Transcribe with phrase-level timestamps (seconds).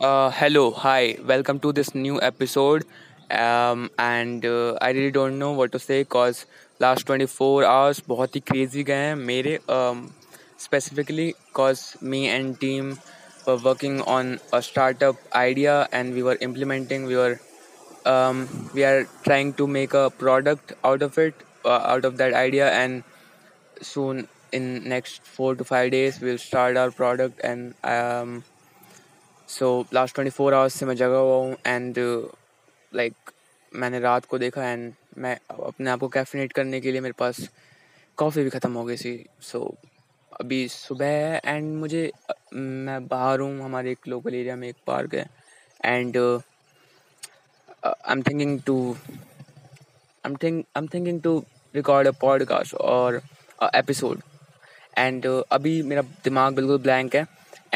[0.00, 2.84] Uh, hello, hi, welcome to this new episode.
[3.30, 6.46] Um, and uh, I really don't know what to say cause
[6.80, 10.02] last 24 hours बहुत ही crazy गए हैं मेरे um,
[10.64, 12.98] specifically cause me and team
[13.46, 17.40] were working on a startup idea and we were implementing we were
[18.04, 21.34] um, we are trying to make a product out of it
[21.64, 23.04] uh, out of that idea and
[23.80, 28.44] soon in next four to five days we'll start our product and um,
[29.47, 31.97] so last twenty four hours से मैं जगा हुआ हूँ and
[32.91, 33.13] like
[33.71, 37.39] मैंने रात को देखा and मैं अपने आप को कैफिनेट करने के लिए मेरे पास
[38.17, 39.89] कॉफ़ी भी ख़त्म हो गई थी। सो so,
[40.31, 42.11] अभी सुबह है एंड मुझे
[42.53, 45.29] मैं बाहर हूँ हमारे एक लोकल एरिया में एक पार्क है
[45.85, 51.43] and I am thinking to I am think I am thinking to
[51.75, 53.21] record a podcast और
[53.75, 54.21] एपिसोड
[54.97, 57.25] एंड अभी मेरा दिमाग बिल्कुल ब्लैंक है।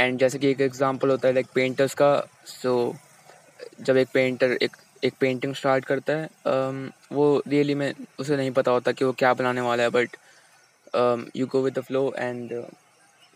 [0.02, 2.16] एंड जैसे कि एक एग्जांपल होता है लाइक पेंटर्स का
[2.48, 7.94] सो so, जब एक पेंटर एक एक पेंटिंग स्टार्ट करता है um, वो रियली में
[8.20, 10.16] उसे नहीं पता होता कि वो क्या बनाने वाला है but
[11.36, 12.52] you go with the flow and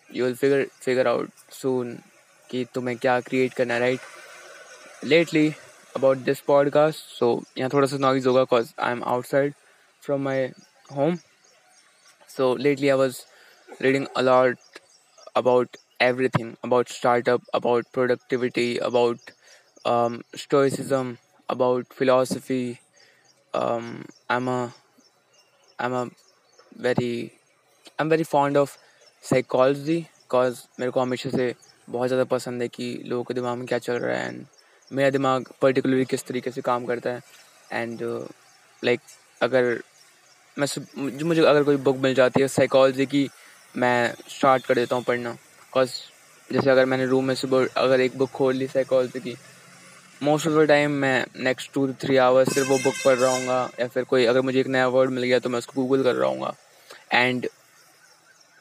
[0.09, 1.97] you will figure figure out soon
[2.49, 5.47] कि तुम्हें क्या क्रिएट करना है right lately
[5.95, 9.53] about this podcast so यहाँ थोड़ा सा नॉइज़ होगा because I am outside
[10.03, 10.47] from my
[10.91, 11.15] home
[12.29, 13.21] so lately I was
[13.81, 14.57] reading lot
[15.35, 19.19] about everything about startup about productivity about
[19.85, 21.17] um, stoicism
[21.49, 22.79] about philosophy
[23.53, 24.73] um, i'm a
[25.79, 26.09] i'm a
[26.79, 27.31] very
[27.99, 28.77] i'm very fond of
[29.23, 31.53] psychology cause मेरे को हमेशा से
[31.89, 34.45] बहुत ज़्यादा पसंद है कि लोगों के दिमाग में क्या चल रहा है एंड
[34.91, 37.21] मेरा दिमाग पर्टिकुलरली किस तरीके से काम करता है
[37.73, 38.01] एंड
[38.83, 38.99] लाइक
[39.41, 39.79] अगर
[40.57, 43.27] मैं सुब- मुझे मुझे अगर कोई बुक मिल जाती है साइकोलॉजी की
[43.75, 43.97] मैं
[44.29, 45.35] स्टार्ट कर देता हूँ पढ़ना
[45.75, 45.93] बिकॉज़
[46.49, 49.35] जैसे अगर मैंने रूम में सुबह, अगर एक बुक खोल ली साइकोलॉजी की
[50.21, 53.69] मोस्ट ऑफ़ द टाइम मैं नेक्स्ट टू थ्री आवर्स सिर्फ़ वो बुक पढ़ रहा हूँ
[53.79, 56.15] या फिर कोई, अगर मुझे एक नया वर्ड मिल गया तो मैं उसको गूगल कर
[56.15, 56.51] रहा हूँ
[57.13, 57.47] एंड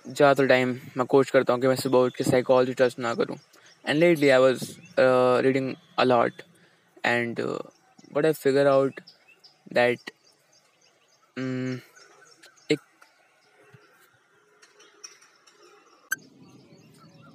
[0.05, 3.37] ज़्यादातर टाइम मैं कोशिश करता हूँ कि मैं सुबह उठ के साइकोलॉजी टच ना करूँ।
[3.85, 4.65] And lately I was
[5.47, 6.43] reading a lot
[7.05, 7.41] and
[8.13, 9.01] but I figure out
[9.73, 10.11] that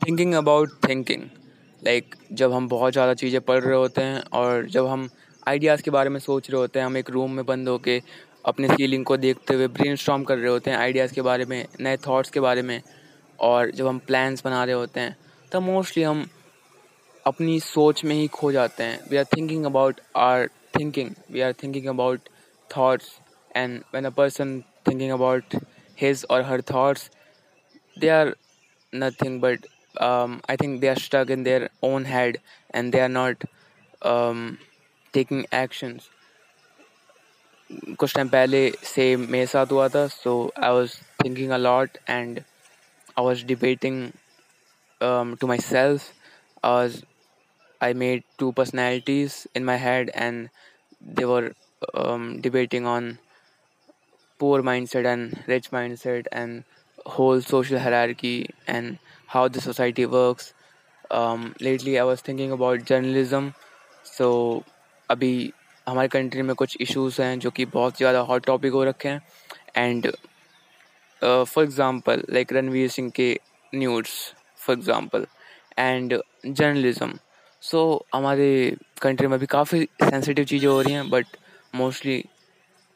[0.09, 1.23] thinking about thinking
[1.81, 5.07] like जब हम बहुत ज़्यादा चीज़ें पढ़ रहे होते हैं और जब हम
[5.47, 8.01] आइडियाज़ के बारे में सोच रहे होते हैं, हम एक रूम में बंद होके
[8.45, 11.97] अपने सीलिंग को देखते हुए ब्रेन कर रहे होते हैं आइडियाज़ के बारे में, नए
[12.07, 12.81] थॉट्स के बारे में
[13.39, 15.15] और जब हम प्लान्स बना रहे होते हैं
[15.51, 16.25] तब मोस्टली हम
[17.25, 20.47] अपनी सोच में ही खो जाते हैं। We are thinking about are
[20.79, 22.29] thinking we are thinking about
[22.69, 23.17] thoughts
[23.55, 24.59] and when a person
[24.89, 25.55] thinking about
[26.01, 27.09] his और her thoughts
[27.97, 28.29] they are
[28.93, 29.65] nothing but
[30.00, 33.44] um, I think they are stuck in their own head and they are not
[34.02, 34.58] um,
[35.12, 36.10] taking actions.
[37.98, 40.32] कुछ time पहले से मेरे साथ हुआ था so
[40.64, 44.10] I was thinking a lot and I was debating
[45.40, 46.12] to myself
[46.64, 47.02] I was
[47.84, 50.48] I made two personalities in my head and
[51.16, 51.54] they were
[51.92, 53.18] um, debating on
[54.38, 56.64] poor mindset and rich mindset and
[57.04, 58.98] whole social hierarchy and
[59.29, 60.53] how the society works.
[61.11, 63.53] Um, lately, I was thinking about journalism.
[64.05, 64.29] So,
[65.09, 65.31] अभी
[65.87, 69.21] हमारे country में कुछ issues हैं जो कि बहुत ज़्यादा hot topic हो रखे हैं
[69.77, 70.07] and
[71.21, 73.29] for example like Ranveer Singh के
[73.73, 74.09] news
[74.57, 75.25] for example
[75.77, 76.17] and
[76.47, 77.17] journalism
[77.63, 77.81] so
[78.15, 78.49] हमारे
[79.01, 81.37] कंट्री में भी काफ़ी सेंसिटिव चीज़ें हो रही हैं बट
[81.75, 82.23] मोस्टली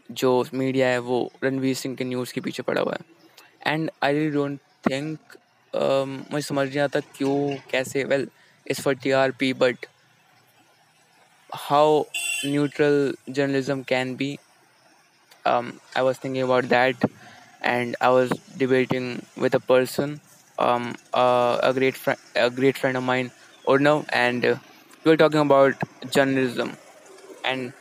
[0.10, 4.30] जो मीडिया है वो रणवीर सिंह के न्यूज़ के पीछे पड़ा हुआ है एंड आई
[4.30, 5.36] डोंट थिंक
[5.76, 8.28] मुझे समझ नहीं आता क्यों, कैसे well
[8.66, 9.86] is for T R P but
[11.50, 12.04] how
[12.46, 14.38] neutral journalism can be
[15.48, 17.06] I was thinking about that
[17.64, 20.18] and I was debating with a person
[20.58, 23.30] great friend great friend of mind
[23.66, 26.72] और now and you are talking about journalism
[27.46, 27.72] and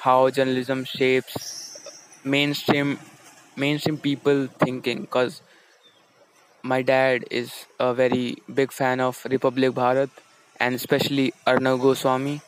[0.00, 1.36] how journalism shapes
[2.52, 2.96] mainstream
[3.78, 5.40] mainstream people thinking because
[6.62, 10.10] my dad is a very big fan of Republic Bharat
[10.60, 12.40] and especially Arnav Goswami,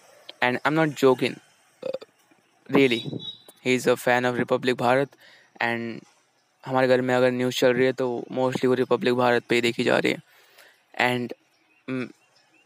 [0.43, 1.37] and I'm not joking.
[2.69, 3.03] Really
[3.65, 5.09] he is a fan of Republic Bharat
[5.63, 6.01] and
[6.65, 9.61] हमारे घर में अगर news चल रही है तो mostly वो Republic Bharat पे ही
[9.61, 10.21] देखी जा रही है.
[11.01, 11.33] एंड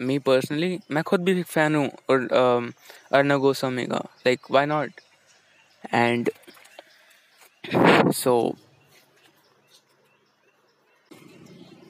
[0.00, 2.29] मी पर्सनली मैं खुद भी फ़ैन हूँ और
[3.12, 4.02] अर्नब गोस्वामी का.
[4.26, 5.00] Like why not
[5.94, 6.31] and
[8.14, 8.35] so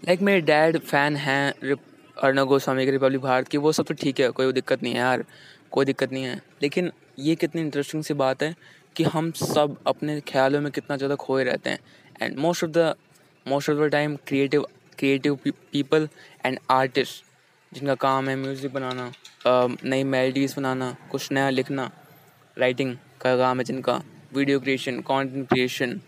[0.04, 1.74] like मेरे डैड फ़ैन हैं
[2.16, 4.98] अर्णव गोस्वामी की रिपब्लिक भारत की, वो सब तो ठीक है, कोई दिक्कत नहीं है
[4.98, 5.24] यार,
[5.70, 8.54] कोई दिक्कत नहीं है। लेकिन ये कितनी इंटरेस्टिंग सी बात है
[8.96, 11.78] कि हम सब अपने ख्यालों में कितना ज़्यादा खोए रहते हैं।
[12.22, 12.94] And most of the
[13.46, 14.66] most of the time creative
[14.98, 15.38] creative
[15.72, 16.08] people
[16.44, 17.24] and artist
[17.72, 19.10] जिनका काम है म्यूज़िक बनाना
[19.84, 21.90] नई मेलोडीज़ बनाना, कुछ नया लिखना
[22.56, 24.00] राइटिंग का काम है जिनका
[24.34, 26.00] वीडियो क्रिएशन कंटेंट क्रिएशन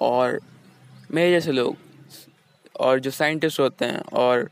[0.00, 0.40] और
[1.10, 1.76] मेरे जैसे लोग
[2.74, 4.48] और जो साइंटिस्ट होते हैं और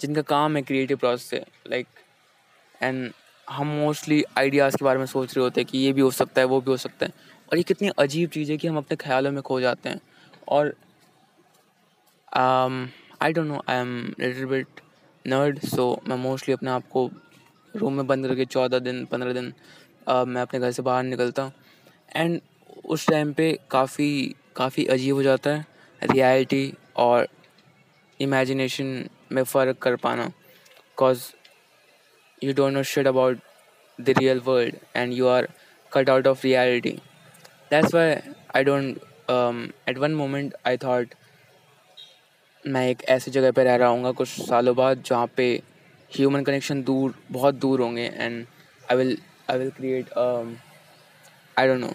[0.00, 1.86] जिनका काम है क्रिएटिव प्रोसेस से लाइक
[2.82, 3.10] एंड
[3.48, 6.40] हम मोस्टली आइडियाज़ के बारे में सोच रहे होते हैं कि ये भी हो सकता
[6.40, 7.12] है वो भी हो सकता है।
[7.50, 10.00] और ये कितनी अजीब चीज़ है कि हम अपने ख्यालों में खो जाते हैं।
[10.48, 10.74] और
[13.22, 14.80] I don't know I am little bit
[15.24, 17.10] nerd so मैं मोस्टली अपने आप को
[17.74, 19.52] रूम में बंद करके चौदह दिन पंद्रह दिन
[20.06, 21.52] uh, मैं अपने घर से बाहर निकलता हूँ।
[22.16, 22.40] एंड
[22.84, 25.66] उस टाइम पे काफ़ी काफ़ी अजीब हो जाता है
[26.02, 27.28] रियलिटी और
[28.20, 31.22] इमेजिनेशन में फ़र्क कर पाना। Because
[32.42, 33.38] you don't know shit about
[33.98, 35.48] the real world and you are
[35.92, 36.90] cut out of reality
[37.70, 38.14] that's why
[38.56, 38.98] I don't
[39.88, 41.14] at one moment I thought
[42.64, 45.44] मैं एक ऐसी जगह पर रह रहा हूँ कुछ सालों बाद जहाँ पे
[46.10, 48.44] ह्यूमन कनेक्शन दूर, बहुत दूर होंगे and
[48.90, 49.16] I will
[49.50, 50.12] I will create
[51.56, 51.90] I don't know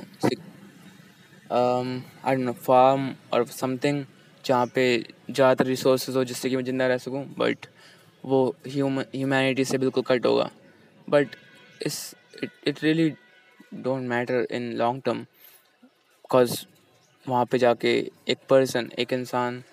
[1.52, 4.04] I don't know farm और समथिंग
[4.45, 4.86] जहाँ पे
[5.30, 7.66] ज़्यादातर रिसोर्स हो जिससे कि मैं ज़िंदा रह सकूँ बट
[8.24, 10.50] वो ह्यूमन ह्यूमैनिटी से बिल्कुल कट होगा।
[11.07, 11.36] But
[11.86, 12.00] is
[12.44, 13.10] it really
[13.75, 16.57] don't matter in long term because
[17.25, 17.98] वहाँ पे जाके
[18.30, 19.63] एक पर्सन एक इंसान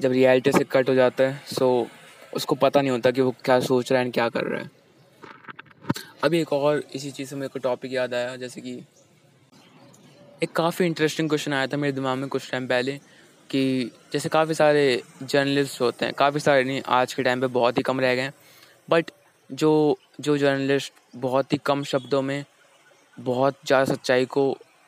[0.00, 3.34] जब रियलिटी से कट हो जाता है सो so, उसको पता नहीं होता कि वो
[3.44, 4.70] क्या सोच रहा है एंड क्या कर रहा है।
[6.24, 8.72] अभी एक और इसी चीज़ से मेरे को टॉपिक याद आया जैसे कि
[10.42, 12.98] एक काफ़ी इंटरेस्टिंग क्वेश्चन आया था मेरे दिमाग में कुछ टाइम पहले।
[13.52, 17.78] कि जैसे काफ़ी सारे जर्नलिस्ट होते हैं, काफ़ी सारे नहीं, आज के टाइम पे बहुत
[17.78, 18.32] ही कम रह गए हैं।
[18.88, 19.10] बट
[19.50, 22.44] जो जो जर्नलिस्ट बहुत ही कम शब्दों में
[23.18, 24.44] बहुत ज़्यादा सच्चाई को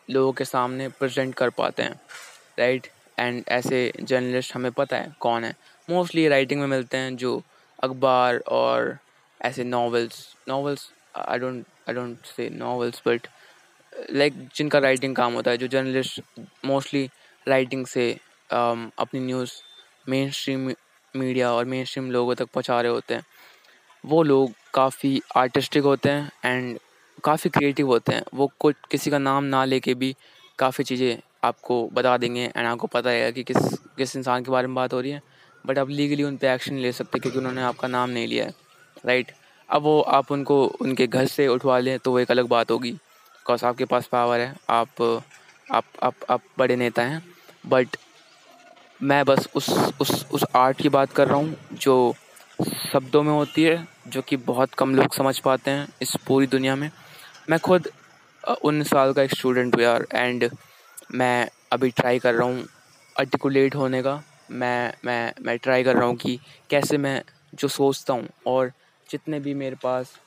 [0.08, 2.00] लोगों के सामने प्रेजेंट कर पाते हैं
[2.58, 2.86] राइट
[3.18, 5.54] एंड ऐसे जर्नलिस्ट हमें पता है कौन है।
[5.88, 7.40] मोस्टली राइटिंग में मिलते हैं जो
[7.78, 8.96] अखबार और
[9.40, 13.26] ऐसे novels novels I don't I don't say novels but
[14.12, 16.20] like जिनका राइटिंग काम होता है, जो जर्नलिस्ट
[16.64, 17.08] मोस्टली
[17.46, 18.16] राइटिंग से
[18.50, 19.52] अपनी न्यूज़
[20.06, 20.72] मेन स्ट्रीम
[21.14, 23.24] मीडिया और मेन स्ट्रीम लोगों तक पहुँचा रहे होते हैं।
[24.04, 26.78] वो लोग काफ़ी आर्टिस्टिक होते हैं एंड
[27.24, 30.14] काफ़ी क्रिएटिव होते हैं। वो कुछ किसी का नाम ना लेके भी
[30.58, 33.56] काफ़ी चीज़ें आपको बता देंगे एंड आपको पता है कि किस
[33.98, 35.22] किस इंसान के बारे में बात हो रही है।
[35.64, 38.54] बट आप लीगली उन पर एक्शन ले सकते क्योंकि उन्होंने आपका नाम नहीं लिया है।
[39.06, 39.32] राइट
[39.68, 42.92] अब वो आप उनको उनके घर से उठवा लें तो वो एक अलग बात होगी।
[42.92, 45.02] बिकॉज़ आपके पास पावर है। आप
[45.70, 47.22] आप आप, आप बड़े नेता हैं।
[47.64, 47.96] बट
[49.04, 49.68] मैं बस उस
[50.00, 52.14] उस उस आर्ट की बात कर रहा हूँ, जो
[52.92, 56.76] शब्दों में होती है, जो कि बहुत कम लोग समझ पाते हैं इस पूरी दुनिया
[56.76, 56.90] में।
[57.50, 57.88] मैं खुद
[58.64, 60.48] उन्नीस साल का एक स्टूडेंट हूँ यार एंड
[61.14, 62.64] मैं अभी ट्राई कर रहा हूँ
[63.16, 64.22] आर्टिकुलेट होने का।
[64.52, 66.38] मैं मैं मैं ट्राई कर रहा हूँ कि
[66.70, 67.20] कैसे मैं
[67.54, 68.72] जो सोचता हूँ, और
[69.08, 70.18] जितने भी मेरे पास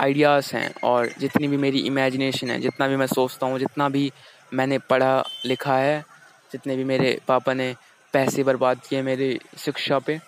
[0.00, 4.10] आइडियाज़ हैं, और जितनी भी मेरी इमेजिनेशन है, जितना भी मैं सोचता हूँ, जितना भी
[4.54, 6.04] मैंने पढ़ा लिखा है
[6.52, 7.74] जितने भी मेरे पापा ने
[8.14, 10.18] पैसे बर्बाद किए मेरी शिक्षा पे,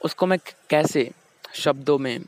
[0.00, 0.38] उसको मैं
[0.70, 1.10] कैसे
[1.54, 2.24] शब्दों में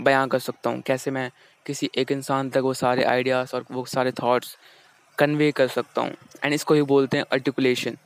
[0.00, 0.80] बयां कर सकता हूँ?
[0.80, 1.30] कैसे मैं
[1.66, 4.56] किसी एक इंसान तक वो सारे आइडियाज़ और वो सारे थॉट्स
[5.18, 6.12] कन्वे कर सकता हूँ?
[6.44, 7.96] एंड इसको ही बोलते हैं आर्टिकुलेशन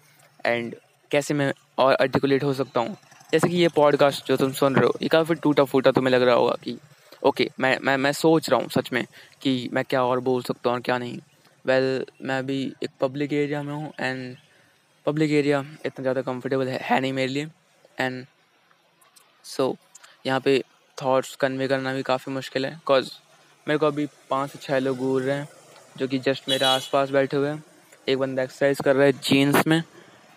[0.46, 0.74] एंड
[1.10, 2.96] कैसे मैं और आर्टिकुलेट हो सकता हूँ?
[3.32, 6.22] जैसे कि ये पॉडकास्ट जो तुम सुन रहे हो, ये काफ़ी टूटा फूटा तुम्हें लग
[6.22, 6.78] रहा होगा कि
[7.22, 9.04] ओके मैं मैं मैं सोच रहा हूँ सच में
[9.42, 11.18] कि मैं क्या और बोल सकता हूँ और क्या नहीं।
[11.64, 14.36] वेल मैं अभी एक पब्लिक एरिया में हूँ एंड
[15.06, 17.48] पब्लिक एरिया इतना ज़्यादा कंफर्टेबल है, है नहीं मेरे लिए।
[18.00, 18.24] एंड
[19.44, 19.76] सो so,
[20.26, 20.62] यहाँ पे
[20.98, 23.10] थॉट्स कन्वे करना भी काफ़ी मुश्किल है बिकॉज़
[23.66, 25.48] मेरे को अभी पाँच से छः लोग घूर रहे हैं
[25.98, 27.62] जो कि जस्ट मेरे आसपास बैठे हुए हैं।
[28.08, 29.82] एक बंदा एक्सरसाइज कर रहा है जीन्स में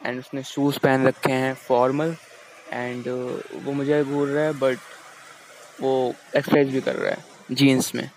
[0.01, 2.15] एंड उसने शूज़ पहन रखे हैं फॉर्मल
[2.71, 3.07] एंड
[3.63, 4.77] वो मुझे घूर रहा है बट
[5.81, 8.09] वो एक्सरसाइज भी कर रहा है जीन्स में।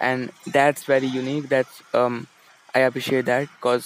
[0.00, 1.82] And that's very unique that's
[2.76, 3.84] I appreciate that because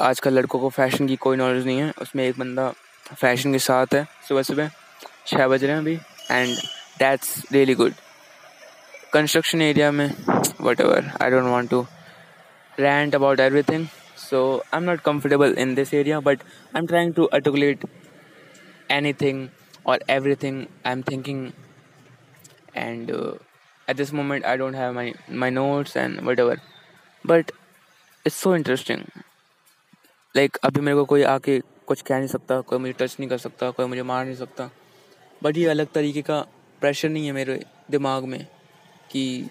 [0.00, 2.68] आज कल लड़कों को फ़ैशन की कोई नॉलेज नहीं है। उसमें एक बंदा
[3.14, 4.70] फ़ैशन के साथ है, सुबह सुबह
[5.26, 5.94] छः बज रहे हैं अभी
[6.30, 6.56] and
[6.98, 7.92] that's really good
[9.12, 10.06] construction area में
[10.80, 11.86] whatever I don't want to
[12.80, 13.86] rant about everything
[14.30, 14.40] so
[14.74, 17.84] I am not comfortable in this area but I am trying to articulate
[19.12, 19.48] anything
[19.86, 21.48] और everything I am thinking
[22.76, 23.10] and
[23.88, 26.60] at this moment I don't have my my notes and whatever
[27.24, 27.50] but
[28.26, 29.00] it's so interesting
[30.34, 33.38] like अभी मेरे को कोई आके कुछ कह नहीं सकता, कोई मुझे टच नहीं कर
[33.38, 34.70] सकता, कोई मुझे मार नहीं सकता।
[35.42, 36.40] बट ये अलग तरीके का
[36.80, 38.46] प्रेशर नहीं है मेरे दिमाग में
[39.10, 39.50] कि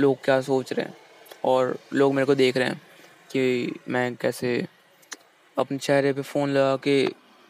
[0.00, 0.96] लोग क्या सोच रहे हैं।
[1.44, 2.80] और लोग मेरे को देख रहे हैं
[3.32, 4.66] कि मैं कैसे
[5.56, 6.96] अपने चेहरे पे फ़ोन लगा के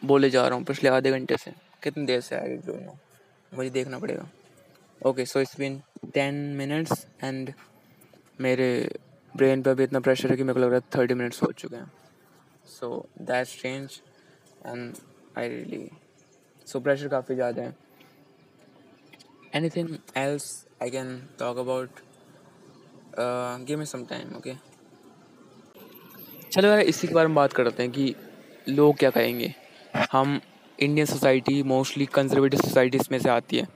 [0.01, 1.51] बोले जा रहा हूँ पिछले आधे घंटे से।
[1.83, 2.97] कितनी देर से आई डोंट नो
[3.51, 4.27] मुझे देखना पड़ेगा।
[5.01, 5.81] Okay so it's been
[6.13, 7.53] ten minutes and
[8.41, 8.69] मेरे
[9.35, 11.51] ब्रेन पे अभी इतना प्रेशर है कि मेरे को लग रहा है थर्टी मिनट्स हो
[11.53, 11.91] चुके हैं।
[12.69, 14.01] So that's change
[14.65, 14.93] and
[15.37, 15.89] I really
[16.67, 17.75] so pressure काफ़ी ज़्यादा है।
[19.69, 20.47] Anything else
[20.83, 21.99] I can talk about
[23.67, 24.53] give me some time okay
[26.51, 28.13] चलो यार, इसी के बारे में बात करते हैं कि
[28.69, 29.53] लोग क्या कहेंगे।
[30.11, 30.39] हम
[30.79, 33.67] Indian society mostly conservative societies में से आती है।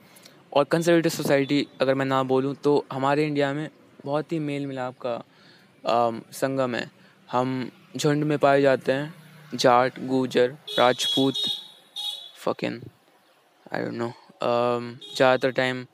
[0.54, 3.70] और कंजर्वेटिव सोसाइटी अगर मैं ना बोलूँ तो हमारे इंडिया में
[4.06, 5.16] बहुत ही मेल मिलाप का
[5.84, 6.90] संगम है।
[7.30, 9.14] हम झुंड में पाए जाते हैं।
[9.54, 11.34] Jat, Gujjar, Rajput
[12.40, 12.82] fucking
[13.66, 15.86] I don't know ज़्यादातर टाइम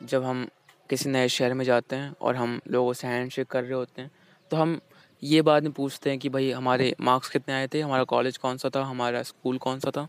[0.00, 0.46] जब हम
[0.90, 4.02] किसी नए शहर में जाते हैं और हम लोगों से हैंड शेक कर रहे होते
[4.02, 4.10] हैं
[4.50, 4.78] तो हम
[5.22, 7.80] ये बात में पूछते हैं कि भाई, हमारे मार्क्स कितने आए थे?
[7.80, 8.82] हमारा कॉलेज कौन सा था?
[8.84, 10.06] हमारा स्कूल कौन सा था?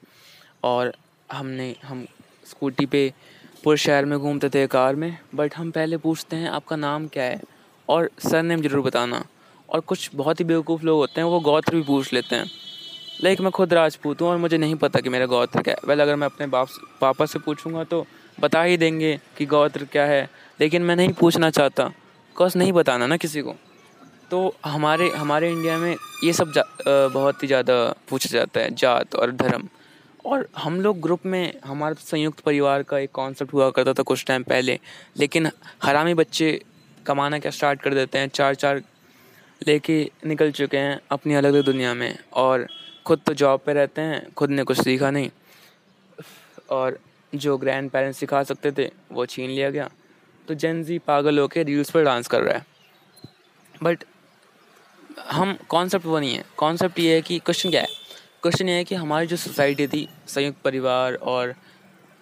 [0.63, 0.93] और
[1.29, 2.05] हमने, हम
[2.45, 3.13] स्कूटी पे
[3.63, 7.23] पूरे शहर में घूमते थे कार में। बट हम पहले पूछते हैं, आपका नाम क्या
[7.23, 7.41] है?
[7.91, 9.24] और सर नेम ज़रूर बताना।
[9.69, 12.50] और कुछ बहुत ही बेवकूफ़ लोग होते हैं, वो गोत्र भी पूछ लेते हैं।
[13.24, 16.00] लाइक मैं खुद राजपूत हूँ और मुझे नहीं पता कि मेरा गोत्र क्या है। वेल,
[16.00, 16.67] अगर मैं अपने बाप
[17.01, 18.05] पापा से पूछूँगा तो
[18.38, 20.29] बता ही देंगे कि गोत्र क्या है।
[20.60, 23.55] लेकिन मैं नहीं पूछना चाहता बिकॉज़ नहीं बताना ना किसी को।
[24.31, 26.53] तो हमारे हमारे इंडिया में ये सब
[26.88, 27.75] बहुत ही ज़्यादा
[28.10, 29.67] पूछा जाता है, जात और धर्म।
[30.25, 34.25] और हम लोग ग्रुप में, हमारा संयुक्त परिवार का एक कॉन्सेप्ट हुआ करता था कुछ
[34.25, 34.79] टाइम पहले।
[35.17, 35.50] लेकिन
[35.83, 36.60] हरामी बच्चे
[37.08, 38.27] कमाना क्या स्टार्ट कर देते हैं?
[38.29, 38.81] चार चार
[39.62, 42.67] लेके निकल चुके हैं अपनी अलग अलग दुनिया में और
[43.08, 45.29] ख़ुद तो जॉब पे रहते हैं, खुद ने कुछ सीखा नहीं।
[46.70, 47.00] और
[47.34, 49.89] जो ग्रैंड पेरेंट्स सिखा सकते थे, वो छीन लिया गया।
[50.48, 52.65] तो जेनजी पागल होकर रील्स पर डांस कर रहा है।
[53.84, 54.03] बट
[55.31, 57.88] हम कॉन्सेप्ट वो नहीं है। कॉन्सेप्ट ये है कि क्वेश्चन क्या है?
[58.41, 61.53] क्वेश्चन ये है कि हमारी जो सोसाइटी थी, संयुक्त परिवार और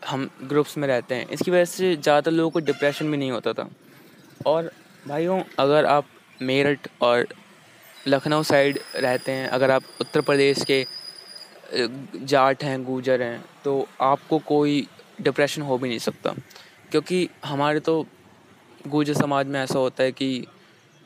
[0.01, 3.53] हम ग्रुप्स में रहते हैं, इसकी वजह से ज़्यादातर लोगों को डिप्रेशन भी नहीं होता
[3.53, 3.69] था।
[4.46, 4.72] और
[5.05, 6.05] भाइयों, अगर आप
[6.41, 7.27] मेरठ और
[8.08, 10.86] लखनऊ साइड रहते हैं, अगर आप उत्तर प्रदेश के
[12.25, 14.88] जाट हैं गुजर हैं तो आपको कोई
[15.22, 16.34] डिप्रेशन हो भी नहीं सकता।
[16.91, 18.05] क्योंकि हमारे तो
[18.88, 20.46] गुजर समाज में ऐसा होता है कि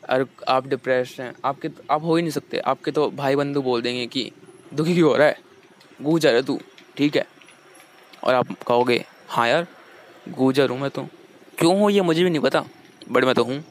[0.03, 3.61] अगर आप डिप्रेस हैं, आपके तो आप हो ही नहीं सकते। आपके तो भाई बंधु
[3.61, 4.31] बोल देंगे कि,
[4.73, 5.37] दुखी क्यों हो रहा है?
[6.01, 6.59] गुजर है तू,
[6.97, 7.25] ठीक है?
[8.23, 9.67] और आप कहोगे हाँ यार
[10.29, 11.07] गुजर हूँ मैं तो।
[11.57, 12.63] क्यों हूँ ये मुझे भी नहीं पता?
[13.11, 13.63] बट मैं तो हूँ।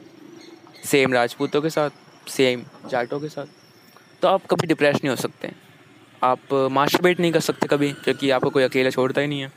[0.85, 1.89] सेम राजपूतों के साथ
[2.29, 3.45] सेम जाटों के साथ।
[4.21, 5.51] तो आप कभी डिप्रेस नहीं हो सकते।
[6.23, 9.51] आप मास्टरबेट नहीं कर सकते कभी क्योंकि आपको कोई अकेला छोड़ता ही नहीं है।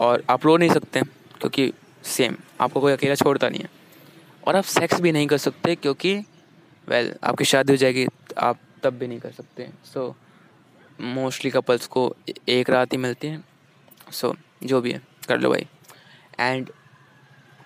[0.00, 1.00] और आप रो नहीं सकते
[1.40, 1.72] क्योंकि
[2.04, 3.70] सेम आपको कोई अकेला छोड़ता नहीं है।
[4.46, 6.14] और आप सेक्स भी नहीं कर सकते क्योंकि
[6.88, 8.06] वेल well, आपकी शादी हो जाएगी
[8.38, 10.14] आप तब भी नहीं कर सकते। सो
[11.00, 12.14] मोस्टली कपल्स को
[12.48, 13.44] एक रात ही मिलती है।
[14.12, 15.66] सो so, जो भी है कर लो भाई।
[16.40, 16.70] एंड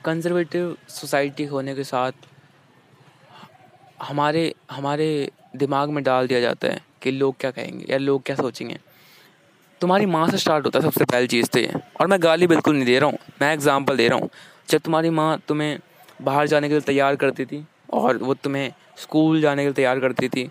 [0.04, 2.12] कंजर्वेटिव सोसाइटी होने के साथ
[4.02, 5.09] हमारे हमारे
[5.56, 8.78] दिमाग में डाल दिया जाता है कि लोग क्या कहेंगे या लोग क्या सोचेंगे।
[9.80, 12.75] तुम्हारी माँ से स्टार्ट होता है सबसे पहली चीज़ तो ये। और मैं गाली बिल्कुल
[12.75, 14.28] नहीं दे रहा हूँ, मैं एग्ज़ाम्पल दे रहा हूँ।
[14.71, 15.78] जब तुम्हारी माँ तुम्हें
[16.23, 20.00] बाहर जाने के लिए तैयार करती थी और वो तुम्हें स्कूल जाने के लिए तैयार
[20.00, 20.49] करती थी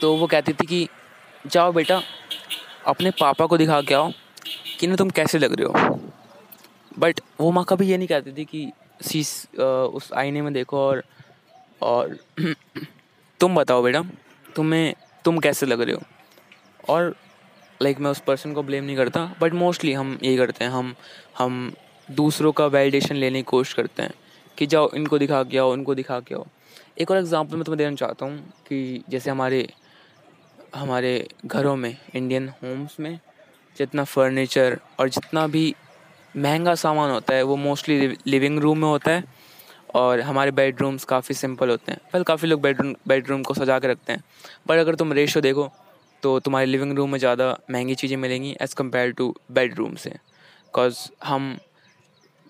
[0.00, 0.88] तो वो कहती थी कि,
[1.46, 2.00] जाओ बेटा,
[2.86, 4.10] अपने पापा को दिखा के आओ
[4.80, 5.98] कि ना तुम कैसे लग रहे हो?
[6.98, 8.70] बट वो माँ कभी ये नहीं कहती थी कि
[9.04, 11.02] शीश उस आईने में देखो और
[11.82, 12.16] और
[13.40, 14.02] तुम बताओ बेटा
[14.56, 14.94] तुम्हें
[15.24, 16.02] तुम कैसे लग रहे हो?
[16.88, 17.16] और
[17.82, 20.70] लाइक like, मैं उस पर्सन को ब्लेम नहीं करता बट मोस्टली हम यही करते हैं
[20.70, 20.94] हम
[21.38, 21.72] हम
[22.10, 24.12] दूसरों का वैलिडेशन लेने की कोशिश करते हैं
[24.58, 26.46] कि जाओ इनको दिखा के आओ इनको दिखा के आओ।
[26.98, 29.68] एक और एग्ज़ाम्पल मैं तुम्हें देना चाहता हूँ कि जैसे हमारे
[30.74, 33.18] हमारे घरों में इंडियन होम्स में
[33.78, 35.74] जितना फर्नीचर और जितना भी
[36.34, 39.24] महँगा सामान होता है, वो मोस्टली लिविंग रूम में होता है
[39.94, 43.88] और हमारे बेडरूम्स काफ़ी सिंपल होते हैं। पहले काफ़ी लोग बेडरूम बेडरूम को सजा के
[43.88, 44.22] रखते हैं।
[44.68, 45.70] पर अगर तुम रेशो देखो
[46.22, 50.98] तो तुम्हारे लिविंग रूम में ज़्यादा महँगी चीज़ें मिलेंगी एज़ कंपेयर टू बेडरूम से। बिकॉज़
[51.24, 51.56] हम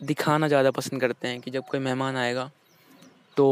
[0.00, 2.50] दिखाना ज़्यादा पसंद करते हैं कि जब कोई मेहमान आएगा
[3.37, 3.46] तो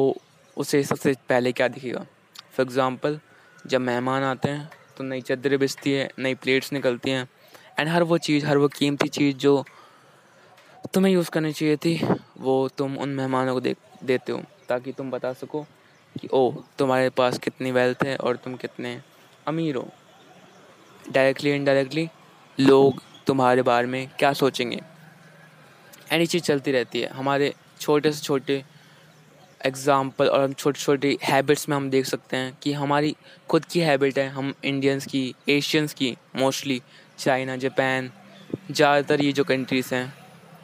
[0.56, 2.04] उसे सबसे पहले क्या दिखेगा?
[2.52, 3.18] फॉर एग्ज़ाम्पल
[3.64, 7.28] जब मेहमान आते हैं तो नई चादरें बिछती है, नई प्लेट्स निकलती हैं
[7.78, 9.64] एंड हर वो चीज़, हर वो कीमती चीज़ जो
[10.94, 11.94] तुम्हें यूज़ करनी चाहिए थी,
[12.38, 15.62] वो तुम उन मेहमानों को दे देते हो, ताकि तुम बता सको
[16.14, 19.00] कि ओ तुम्हारे पास कितनी वेल्थ है और तुम कितने
[19.48, 19.88] अमीर हो।
[21.12, 22.08] डायरेक्टली इनडायरेक्टली
[22.58, 24.80] लोग तुम्हारे बारे में क्या सोचेंगे?
[26.12, 28.62] ये चीज़ चलती रहती है। हमारे छोटे से छोटे
[29.66, 33.14] एग्ज़ाम्पल और हम छोटी छोटी हैबिट्स में हम देख सकते हैं कि हमारी
[33.50, 36.80] खुद की हैबिट है। हम इंडियंस की एशियंस की मोस्टली
[37.18, 38.10] चाइना जापान
[38.70, 40.12] ज़्यादातर ये जो कंट्रीज़ हैं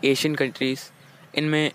[0.04, 0.80] एशियन कंट्रीज़
[1.38, 1.70] इनमें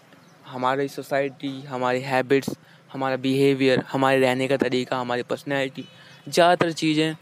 [0.48, 2.56] हमारी सोसाइटी हमारी हैबिट्स
[2.94, 5.86] हमारा बिहेवियर हमारे रहने का तरीका हमारी पर्सनैलिटी
[6.30, 7.16] ज़्यादातर चीज़ें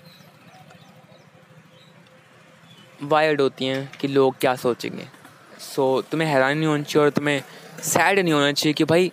[3.04, 5.08] वायर्ड होती हैं कि लोग क्या सोचेंगे।
[5.60, 7.42] सो so, तुम्हें हैरानी नहीं होनी चाहिए और तुम्हें
[7.84, 9.12] सैड नहीं होना चाहिए कि भाई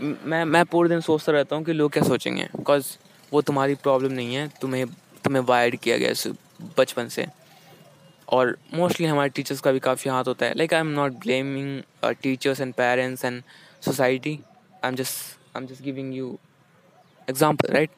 [0.00, 2.96] मैं मैं पूरे दिन सोचता रहता हूँ कि लोग क्या सोचेंगे बिकॉज़
[3.32, 4.86] वो तुम्हारी प्रॉब्लम नहीं है तुम्हें
[5.24, 6.32] तुम्हें वायर्ड किया गया
[6.78, 7.26] बचपन से।
[8.32, 12.14] और मोस्टली हमारे टीचर्स का भी काफ़ी हाथ होता है। Like I am not blaming
[12.22, 13.42] teachers and parents and
[13.84, 14.38] society
[14.84, 16.38] I am just I am just giving you
[17.28, 17.90] example right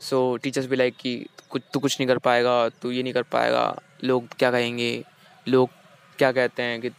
[0.00, 1.14] so teachers भी लाइक कि
[1.50, 5.04] कुछ, तू कुछ नहीं कर पाएगा, तू ये नहीं कर पाएगा। लोग क्या कहेंगे?
[5.46, 5.70] लोग
[6.18, 6.90] क्या कहते हैं कि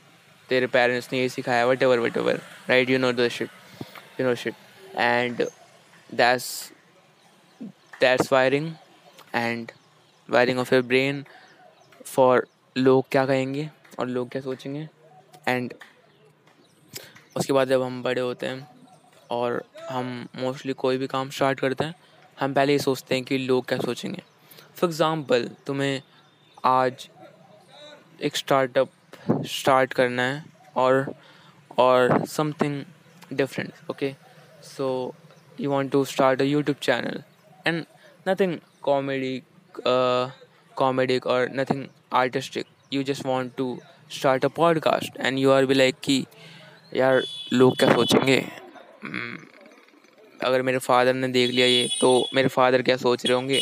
[0.50, 3.50] तेरे पेरेंट्स ने ये सिखाया whatever whatever right you know the shit
[4.20, 4.56] you know shit.
[5.02, 5.42] And
[6.20, 6.46] that's
[8.02, 8.66] that's wiring
[9.42, 9.72] and
[10.30, 11.24] wiring of your brain
[12.06, 14.88] for लोग क्या कहेंगे और लोग क्या सोचेंगे?
[15.48, 15.74] एंड
[17.38, 18.68] उसके बाद जब हम बड़े होते हैं
[19.32, 21.96] और हम मोस्टली कोई भी काम स्टार्ट करते हैं
[22.40, 24.22] हम पहले ये सोचते हैं कि लोग क्या सोचेंगे।
[24.76, 26.02] फॉर एग्ज़ाम्पल तुम्हें
[26.66, 27.10] आज
[28.22, 28.90] एक स्टार्टअप
[29.32, 30.44] स्टार्ट करना है
[30.76, 31.14] और
[31.80, 32.84] और something
[33.34, 34.14] different okay
[34.64, 35.16] so
[35.60, 37.18] you want to start youtube channel
[37.68, 37.86] and
[38.28, 38.54] nothing
[38.88, 39.34] comedy
[39.92, 40.30] uh,
[40.78, 42.66] comedic or nothing artistic.
[42.92, 46.26] You just want to start a podcast and you are be like कि
[46.96, 47.24] यार
[47.54, 48.46] लोग क्या सोचेंगे
[50.44, 53.62] अगर मेरे फादर ने देख लिया ये तो मेरे फादर क्या सोच रहे होंगे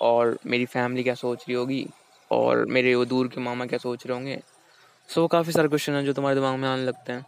[0.00, 1.86] और मेरी फैमिली क्या सोच रही होगी
[2.30, 4.42] और मेरे वो दूर के मामा क्या सोच रहे होंगे
[5.08, 7.26] सो so, काफ़ी सारे क्वेश्चन हैं जो तुम्हारे दिमाग में आने लगते हैं।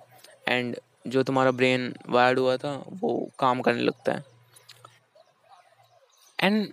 [0.48, 4.24] एंड जो तुम्हारा ब्रेन वायर्ड हुआ था वो काम करने लगता है।
[6.42, 6.72] एंड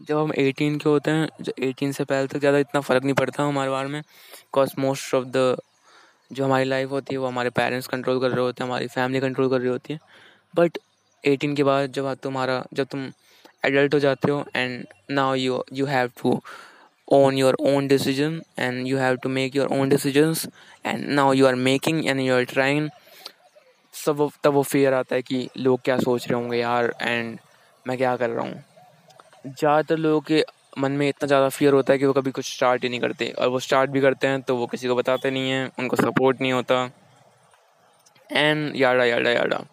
[0.00, 3.14] जब हम एटीन के होते हैं, जो एटीन से पहले तक ज़्यादा इतना फ़र्क नहीं
[3.14, 5.56] पड़ता हमारे बारे में बिकॉज़ मोस्ट ऑफ़ द
[6.32, 9.20] जो हमारी लाइफ होती है, वो हमारे पेरेंट्स कंट्रोल कर रहे होते हैं, हमारी फैमिली
[9.20, 9.98] कंट्रोल कर रही होती है।
[10.54, 10.78] बट
[11.24, 13.10] एटीन के बाद जब तुम्हारा, जब तुम
[13.66, 16.40] एडल्ट हो जाते हो and now you you have to
[17.08, 20.44] own your own decision, and you have to make your own decisions,
[20.84, 22.88] and now you are making and you are trying
[23.94, 27.38] सब तब वो फियर आता है कि लोग क्या सोच रहे होंगे यार एंड
[27.86, 28.64] मैं क्या कर रहा हूँ।
[29.44, 30.44] ज़्यादातर लोगों के
[30.78, 33.30] मन में इतना ज़्यादा फियर होता है कि वो कभी कुछ स्टार्ट ही नहीं करते।
[33.30, 36.40] और वो स्टार्ट भी करते हैं तो वो किसी को बताते नहीं हैं उनको सपोर्ट
[36.40, 36.90] नहीं होता।
[38.30, 39.64] And yada yada yada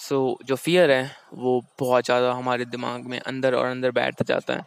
[0.00, 4.22] so so, जो फियर है वो बहुत ज़्यादा हमारे दिमाग में अंदर और अंदर बैठ
[4.22, 4.64] जाता है।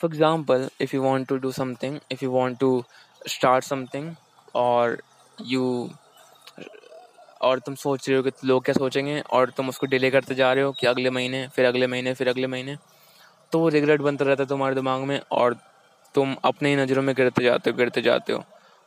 [0.00, 2.72] For example if you want to do something if you want to
[3.28, 4.14] start something
[4.56, 4.98] और
[5.38, 5.66] you
[7.42, 9.20] और तुम सोच रहे हो कि लोग क्या सोचेंगे?
[9.20, 12.28] और तुम उसको डिले करते जा रहे हो कि अगले महीने, फिर अगले महीने, फिर
[12.28, 12.76] अगले महीने।
[13.52, 15.56] तो वो रिग्रेट बनता रहता है तुम्हारे दिमाग में और
[16.14, 18.44] तुम अपने ही नज़रों में गिरते जाते हो, गिरते जाते हो।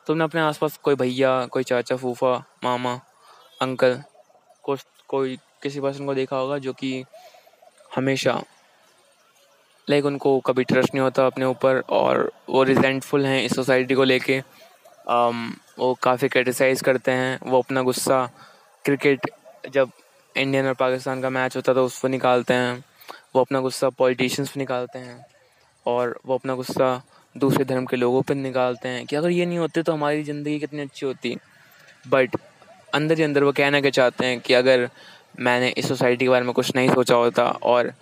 [0.07, 2.99] तुमने अपने आसपास कोई भैया, कोई चाचा, फूफा, मामा,
[3.61, 4.01] अंकल
[4.63, 7.03] कुछ कोई किसी पर्सन को देखा होगा जो कि
[7.95, 8.43] हमेशा
[9.89, 14.03] लाइक उनको कभी ट्रस्ट नहीं होता अपने ऊपर और वो रिजेंटफुल हैं इस सोसाइटी को
[14.03, 14.41] लेके।
[15.07, 18.25] Um, वो काफ़ी क्रिटिसाइज़ करते हैं वो अपना गुस्सा
[18.85, 19.29] क्रिकेट
[19.71, 19.91] जब
[20.35, 22.83] इंडियन और पाकिस्तान का मैच होता तो उस पर निकालते हैं
[23.35, 25.25] वो अपना गुस्सा पॉलिटिशियंस पर निकालते हैं
[25.85, 27.01] और वो अपना गुस्सा
[27.35, 30.59] दूसरे धर्म के लोगों पर निकालते हैं कि अगर ये नहीं होते तो हमारी ज़िंदगी
[30.59, 31.35] कितनी अच्छी होती।
[32.05, 32.35] बट
[32.93, 34.89] अंदर ही अंदर वो कहना क्या चाहते हैं कि अगर
[35.39, 37.93] मैंने इस सोसाइटी के बारे में कुछ नहीं सोचा होता और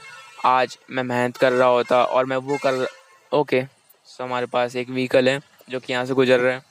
[0.46, 2.86] आज मैं मेहनत कर रहा होता और मैं वो कर
[3.32, 3.64] ओके
[4.08, 6.71] सो हमारे पास एक व्हीकल है जो कि यहाँ से गुजर रहा है।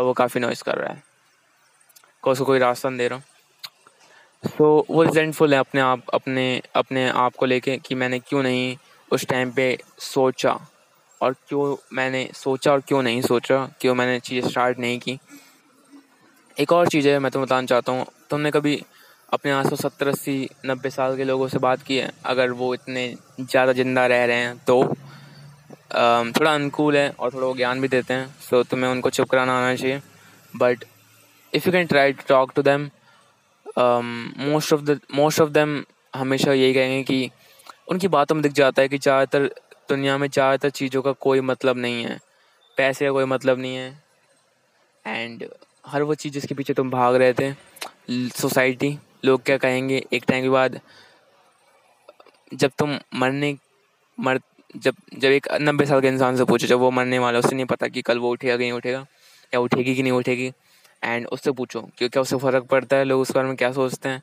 [0.00, 1.02] और वो काफ़ी नॉइस कर रहा है।
[2.22, 3.24] को उसको कोई रास्ता नहीं दे रहा। हूँ
[4.42, 8.42] सो so, वो रिजेंटफुल है अपने आप अपने अपने आप को लेके कि मैंने क्यों
[8.42, 8.76] नहीं
[9.10, 9.66] उस टाइम पे
[9.98, 10.58] सोचा
[11.20, 15.18] और क्यों मैंने सोचा और क्यों नहीं सोचा क्यों मैंने चीज़ें स्टार्ट नहीं की।
[16.56, 18.82] एक और चीज़ है मैं तुम्हें बताना चाहता हूँ। तुमने कभी
[19.32, 22.10] अपने यहाँ से सत्तर अस्सी नब्बे साल के लोगों से बात की है?
[22.26, 24.82] अगर वो इतने ज़्यादा ज़िंदा रह रहे हैं तो
[25.94, 29.30] थोड़ा अनुकूल है और थोड़ा वो ज्ञान भी देते हैं सो so, तुम्हें उनको चुप
[29.30, 30.00] कराना आना चाहिए।
[30.54, 30.84] But
[31.52, 32.90] if you can try to talk to them
[34.44, 35.82] most of the most of them
[36.16, 37.30] हमेशा यही कहेंगे कि
[37.88, 39.46] उनकी बातों में दिख जाता है कि ज़्यादातर
[39.88, 42.18] दुनिया में ज़्यादातर चीज़ों का कोई मतलब नहीं है
[42.78, 44.02] पैसे का कोई मतलब नहीं है
[45.04, 45.48] एंड
[45.86, 47.52] हर वो चीज़ जिसके पीछे तुम भाग रहे थे
[48.38, 50.80] सोसाइटी लोग क्या कहेंगे एक टाइम के बाद
[52.52, 53.56] जब तुम मरने
[54.18, 54.40] मर
[54.76, 57.66] जब जब एक नब्बे साल के इंसान से पूछो, जब वो मरने वाला उसे नहीं
[57.66, 59.06] पता कि कल वो उठेगा कि नहीं उठेगा,
[59.52, 60.52] या उठेगी कि नहीं उठेगी
[61.02, 63.04] एंड उससे पूछो कि क्या उससे फ़र्क पड़ता है?
[63.04, 64.22] लोग उस बारे में क्या सोचते हैं?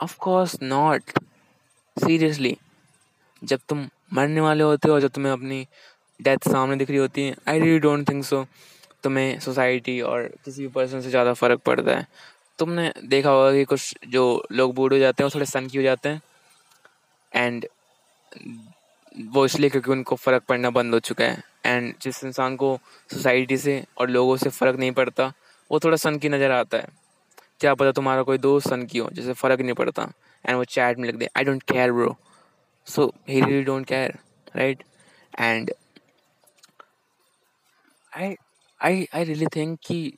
[0.00, 1.10] ऑफकोर्स नॉट
[1.96, 2.56] सीरियसली
[3.42, 5.66] जब तुम मरने वाले होते हो जब तुम्हें अपनी
[6.20, 8.44] डेथ सामने दिख रही होती है I really don't think so
[9.04, 12.06] तुम्हें सोसाइटी और किसी भी पर्सन से ज़्यादा फ़र्क पड़ता है।
[12.58, 14.22] तुमने देखा होगा कि कुछ जो
[14.52, 16.20] लोग बूढ़ हो जाते हैं, वो थोड़े सन की हो जाते हैं
[17.32, 17.66] एंड
[19.16, 22.78] वो इसलिए क्योंकि उनको फ़र्क पड़ना बंद हो चुका है। एंड जिस इंसान को
[23.10, 25.32] सोसाइटी से और लोगों से फ़र्क नहीं पड़ता,
[25.70, 26.88] वो थोड़ा सन की नज़र आता है।
[27.60, 30.10] क्या पता तुम्हारा कोई दोस्त सन की हो, जिसे फ़र्क नहीं पड़ता।
[30.44, 32.16] एंड वो चैट में लिख दे I don't care bro
[32.86, 34.18] so he really don't care
[34.56, 34.82] right
[35.40, 35.70] and
[38.12, 38.34] I
[38.80, 40.12] I I really think कि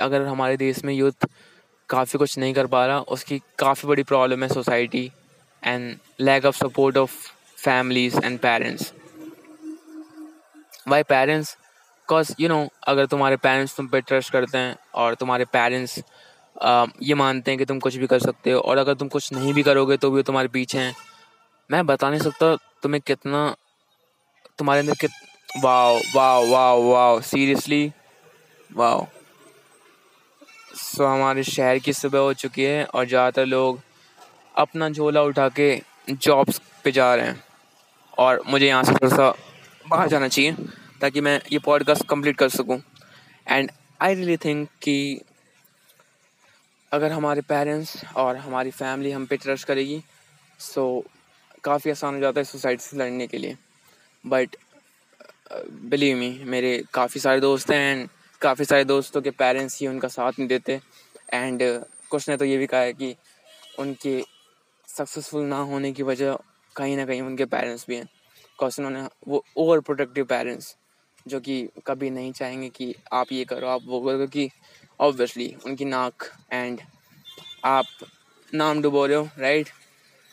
[0.00, 1.26] अगर हमारे देश में यूथ
[1.88, 5.10] काफ़ी कुछ नहीं कर पा रहा, उसकी काफ़ी बड़ी प्रॉब्लम है society
[5.62, 7.12] and lack of support of
[7.58, 8.92] families and parents
[10.88, 15.44] why parents because you know अगर तुम्हारे पेरेंट्स तुम पे ट्रस्ट करते हैं और तुम्हारे
[15.52, 15.98] पेरेंट्स
[17.02, 19.52] ये मानते हैं कि तुम कुछ भी कर सकते हो और अगर तुम कुछ नहीं
[19.54, 20.94] भी करोगे तो भी तुम्हारे पीछे हैं।
[21.70, 23.54] मैं बता नहीं सकता तुम्हें कितना,
[24.58, 25.10] तुम्हारे अंदर कित
[25.64, 27.92] wow wow wow wow seriously
[28.70, 29.06] wow
[30.76, 33.80] so हमारे शहर की सुबह हो चुकी है और ज़्यादातर लोग
[34.54, 37.42] अपना झोला उठा के जॉब्स पे जा रहे हैं।
[38.18, 39.30] और मुझे यहाँ से थोड़ा सा
[39.86, 40.52] बाहर जाना चाहिए,
[41.00, 42.80] ताकि मैं ये पॉडकास्ट कंप्लीट कर सकूँ।
[43.46, 45.20] एंड आई रियली थिंक कि
[46.92, 50.02] अगर हमारे पेरेंट्स और हमारी फैमिली हम पे ट्रस्ट करेगी
[50.60, 51.04] सो
[51.64, 53.56] काफ़ी आसान हो जाता है सोसाइटी से लड़ने के लिए।
[54.24, 54.56] बट
[55.84, 58.08] बिलीव मी मेरे काफ़ी सारे दोस्त हैं एंड
[58.40, 60.80] काफ़ी सारे दोस्तों के पेरेंट्स ही उनका साथ नहीं देते।
[61.32, 61.62] एंड
[62.10, 63.14] कुछ ने तो ये भी कहा है कि
[63.78, 64.22] उनके
[64.92, 66.38] सक्सेसफुल ना होने की वजह
[66.76, 70.76] कहीं ना कहीं उनके पेरेंट्स भी हैं। बिकॉज़ उन्होंने वो ओवर प्रोटेक्टिव पेरेंट्स
[71.26, 74.50] जो कि कभी नहीं चाहेंगे कि आप ये करो, आप वो करो, क्योंकि
[75.00, 76.80] ऑब्वियसली उनकी नाक एंड
[77.64, 77.86] आप
[78.52, 79.68] नाम डुबो रहे हो राइट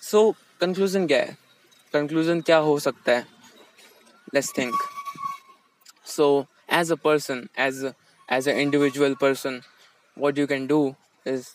[0.01, 1.37] सो कंक्लूजन क्या है?
[1.93, 3.25] कंक्लूजन क्या हो सकता है?
[4.33, 4.73] Let's think
[6.05, 7.83] so as a person as
[8.29, 9.61] as a individual person
[10.17, 10.95] what you can do
[11.25, 11.47] is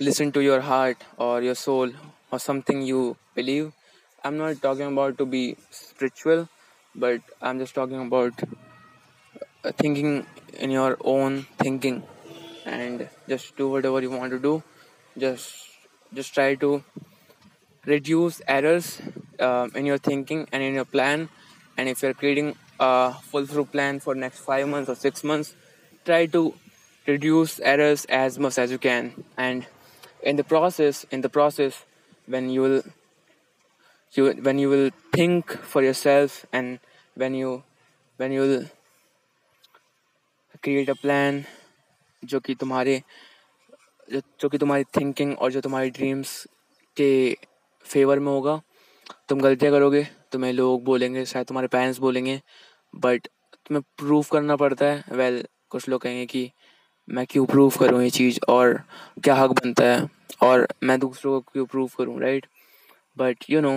[0.00, 1.90] listen to your heart or your soul
[2.32, 3.72] or something you believe.
[4.24, 6.48] I'm not talking about to be spiritual
[6.94, 8.32] but i'm just talking about
[9.64, 10.26] uh, thinking
[10.58, 12.02] in your own thinking.
[12.66, 14.62] And just do whatever you want to do.
[15.18, 15.68] Just
[16.14, 16.82] just try to
[17.86, 19.00] reduce errors
[19.38, 21.28] uh, in your thinking and in your plan.
[21.76, 25.54] And if you're creating a full through plan for next five months or six months
[26.04, 26.54] try to
[27.06, 29.24] reduce errors as much as you can.
[29.36, 29.66] And
[30.22, 31.84] in the process in the process
[32.26, 32.82] when you will
[34.14, 36.78] you when you will think for yourself and
[37.16, 37.62] when you
[38.18, 38.64] when you will
[40.62, 41.44] create a plan
[42.22, 43.02] जो कि तुम्हारे
[44.12, 46.46] जो कि तुम्हारी thinking और जो तुम्हारी dreams
[46.96, 47.36] के
[47.84, 48.60] फेवर में होगा
[49.28, 52.40] तुम गलतियाँ करोगे तुम्हें लोग बोलेंगे शायद तुम्हारे पेरेंट्स बोलेंगे
[52.94, 53.28] बट
[53.66, 56.50] तुम्हें प्रूव करना पड़ता है वेल well, कुछ लोग कहेंगे कि
[57.12, 58.72] मैं क्यों प्रूव करूँ ये चीज़ और
[59.24, 60.08] क्या हक बनता है?
[60.42, 62.46] और मैं दूसरों को क्यों प्रूव करूँ right
[63.18, 63.72] but you know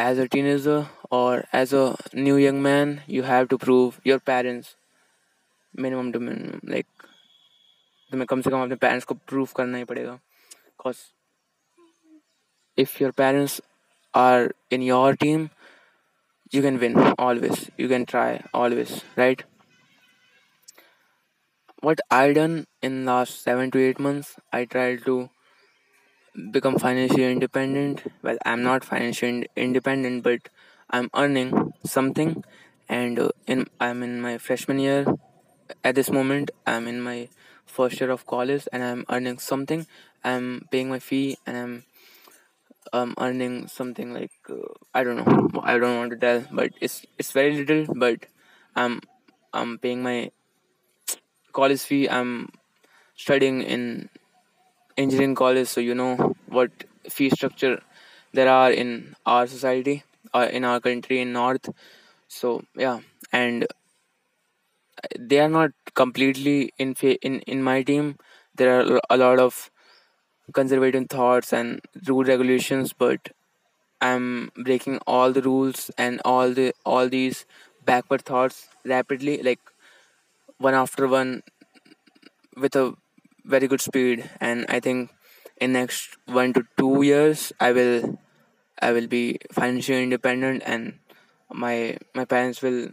[0.00, 4.76] as a teenager और as a new young man you have to prove your parents
[5.74, 6.86] minimum to minimum like
[8.12, 10.96] तुम्हें कम से कम अपने पेरेंट्स को प्रूव करना ही पड़ेगा। Because
[12.78, 13.60] if your parents
[14.14, 15.48] are in your team
[16.54, 19.42] you can win always you can try always, right?
[21.82, 25.28] What i done in last 7 to 8 months i tried to
[26.50, 28.02] become financially independent.
[28.22, 30.48] Well i'm not financially independent but
[30.90, 32.44] i'm earning something.
[32.88, 35.04] And uh, in i'm in my freshman year.
[35.84, 37.28] At this moment i'm in my
[37.66, 39.86] first year of college and i'm earning something.
[40.24, 41.84] I'm paying my fee and i'm
[42.92, 45.60] um earning something like uh, I don't know.
[45.62, 48.26] I don't want to tell but it's it's very little but
[48.74, 49.00] I'm
[49.52, 50.30] I'm paying my
[51.58, 52.32] college fee I'm
[53.16, 54.08] studying in
[54.96, 56.12] engineering college so you know
[56.58, 56.70] what
[57.08, 57.80] fee structure
[58.32, 60.02] there are in our society
[60.34, 61.68] uh, in our country in north.
[62.28, 63.00] So yeah
[63.32, 63.66] and
[65.18, 68.16] they are not completely in fa- in in my team.
[68.54, 69.70] There are a lot of
[70.54, 73.30] conservative thoughts and rule regulations but
[74.08, 77.44] i'm breaking all the rules and all the all these
[77.90, 79.60] backward thoughts rapidly like
[80.58, 81.42] one after one
[82.56, 82.94] with a
[83.44, 85.10] very good speed and i think
[85.60, 88.18] in next one to two years i will
[88.80, 91.00] I will be financially independent and
[91.50, 92.90] my my parents will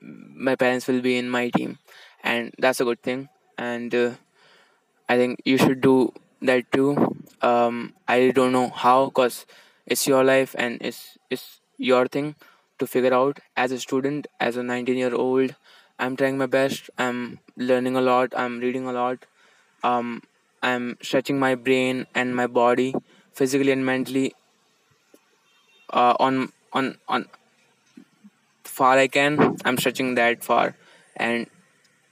[0.00, 1.78] my parents will be in my team
[2.22, 4.10] and that's a good thing and uh,
[5.08, 6.12] I think you should do
[6.42, 7.16] that too.
[7.42, 9.46] Um, I don't know how, cause
[9.86, 12.36] it's your life and it's it's your thing
[12.78, 13.40] to figure out.
[13.56, 15.54] As a student, as a 19 year old,
[15.98, 16.90] I'm trying my best.
[16.98, 18.32] I'm learning a lot.
[18.36, 19.26] I'm reading a lot.
[19.82, 20.22] Um,
[20.62, 22.94] I'm stretching my brain and my body
[23.32, 24.34] physically and mentally
[25.90, 27.26] uh, on on on
[28.64, 29.56] far I can.
[29.64, 30.76] I'm stretching that far,
[31.16, 31.46] and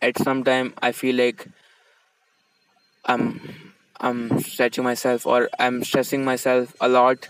[0.01, 1.49] at some time I feel like
[3.05, 7.29] I'm I'm stretching myself or I'm stressing myself a lot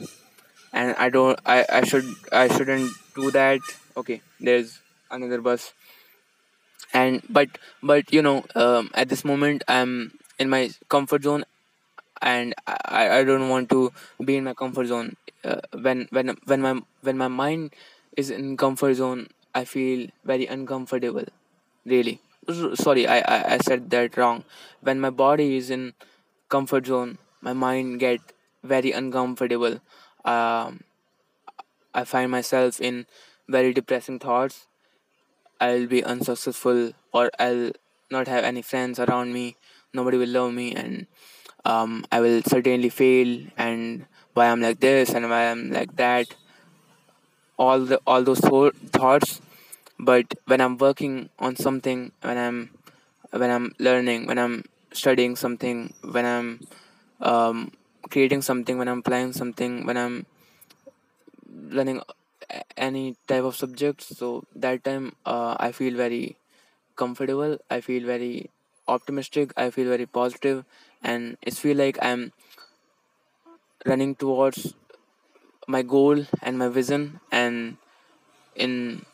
[0.73, 3.61] and I don't I, I should I shouldn't do that.
[3.97, 5.73] Okay, there's another bus
[6.93, 7.49] and but
[7.83, 11.45] but you know um, at this moment I'm in my comfort zone
[12.21, 13.93] and I, I don't want to
[14.25, 15.17] be in my comfort zone.
[15.45, 17.75] Uh, when when when my when my mind
[18.17, 21.25] is in comfort zone I feel very uncomfortable
[21.85, 22.21] really.
[22.75, 24.45] Sorry I, I i said that wrong.
[24.81, 25.95] When my body is in
[26.49, 28.21] comfort zone my mind get
[28.63, 29.81] very uncomfortable.
[30.25, 30.81] Um
[31.95, 33.07] i find myself in
[33.49, 34.67] very depressing thoughts
[35.67, 36.81] i'll be unsuccessful
[37.13, 37.71] or i'll
[38.11, 39.57] not have any friends around me.
[39.95, 41.07] Nobody will love me and
[41.65, 46.35] um i will certainly fail and why i'm like this and why i'm like that.
[47.59, 49.41] All the all those thought thoughts.
[49.99, 52.59] But when i'm working on something when i'm
[53.43, 54.57] when i'm learning when i'm
[54.93, 56.49] studying something when i'm
[57.21, 57.73] um,
[58.11, 60.27] creating something when i'm applying something when i'm
[61.77, 62.01] learning
[62.77, 66.37] any type of subject so that time uh, i feel very
[66.97, 68.51] comfortable i feel very
[68.89, 70.65] optimistic i feel very positive
[71.03, 72.33] and it feel like i'm
[73.87, 74.75] running towards
[75.69, 77.77] my goal and my vision and
[78.57, 79.05] in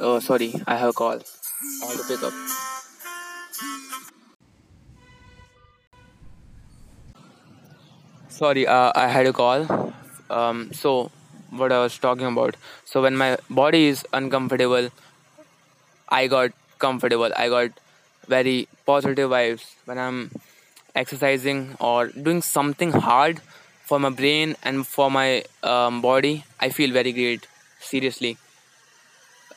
[0.00, 2.32] oh sorry i have a call have to pick up
[8.28, 9.92] Sorry, uh, I had a call.
[10.30, 11.10] Um, so
[11.56, 12.56] what I was talking about.
[12.84, 14.90] So when my body is uncomfortable,
[16.08, 17.30] I got comfortable.
[17.36, 17.70] I got
[18.28, 20.30] very positive vibes when I'm
[20.94, 23.40] exercising or doing something hard
[23.84, 26.44] for my brain and for my um, body.
[26.60, 27.46] I feel very great.
[27.80, 28.38] Seriously,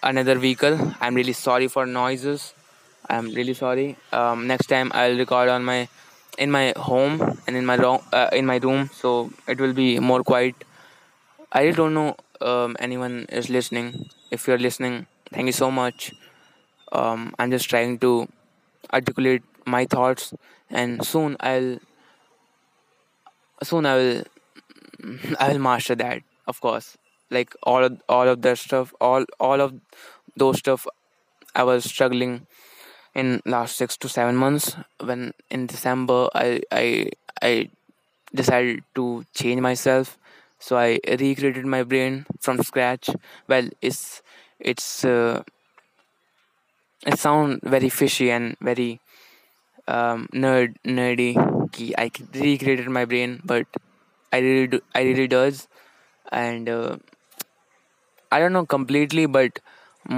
[0.04, 0.94] another vehicle.
[1.00, 2.54] I'm really sorry for noises.
[3.10, 3.96] I'm really sorry.
[4.12, 5.88] Um, next time I'll record on my
[6.38, 10.00] in my home and in my room uh, in my room, so it will be
[10.00, 10.56] more quiet.
[11.52, 14.10] I don't know um, anyone is listening.
[14.32, 16.14] If you're listening, thank you so much.
[16.92, 18.28] Um, I'm just trying to
[18.94, 20.34] articulate my thoughts,
[20.70, 21.80] and soon I'll
[23.64, 24.24] soon I will
[25.40, 26.22] I will master that.
[26.48, 26.98] Of course,
[27.30, 29.74] like all of all of that stuff, all all of
[30.36, 30.88] those stuff
[31.56, 32.48] I was struggling
[33.16, 37.10] in last six to seven months when in december i i
[37.42, 37.70] i
[38.34, 40.18] decided to change myself
[40.60, 43.10] so i recreated my brain from scratch.
[43.48, 44.22] Well it's
[44.60, 45.44] it's uh,
[47.06, 49.00] it sounds very fishy and very
[49.88, 51.34] um, nerd nerdy.
[51.98, 53.68] I recreated my brain but
[54.34, 55.68] i really do, i really does.
[56.32, 56.98] And uh,
[58.32, 59.60] i don't know completely but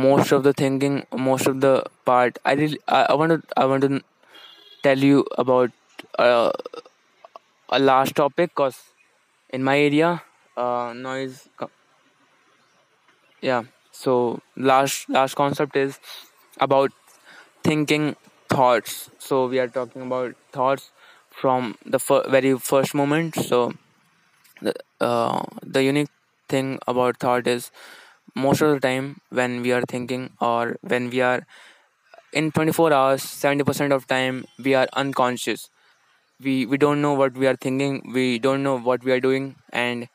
[0.06, 0.96] most of the thinking
[1.30, 1.74] most of the
[2.06, 4.02] part i really i, I want to i want to
[4.84, 5.72] tell you about
[6.20, 6.52] uh,
[7.70, 8.78] a last topic because
[9.50, 10.22] in my area
[10.60, 11.48] uh, noise
[13.42, 13.64] yeah.
[13.92, 16.00] So last last concept is
[16.60, 16.92] about
[17.64, 18.16] thinking
[18.50, 19.10] thoughts.
[19.20, 20.92] So we are talking about thoughts
[21.32, 23.36] from the fir- very first moment.
[23.36, 23.74] So
[24.62, 26.10] the, uh, the unique
[26.50, 27.72] thing about thought is
[28.36, 31.46] most of the time when we are thinking or when we are
[32.34, 35.70] in 24 hours 70% of time we are unconscious.
[36.42, 39.56] We we don't know what we are thinking we don't know what we are doing
[39.72, 40.08] and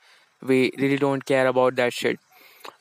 [0.44, 2.18] we really don't care about that shit.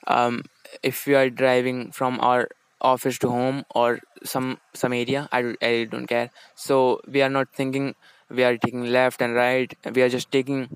[0.07, 0.43] Um
[0.83, 2.47] if we are driving from our
[2.81, 6.29] office to home or some some area i, I really don't care.
[6.55, 7.95] So we are not thinking
[8.29, 9.73] we are taking left and right.
[9.95, 10.69] We are just taking